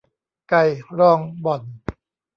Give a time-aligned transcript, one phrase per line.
[0.49, 0.63] ไก่
[0.99, 1.61] รองบ่อน